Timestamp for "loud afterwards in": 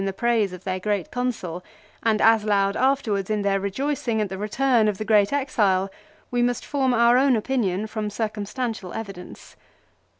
2.43-3.43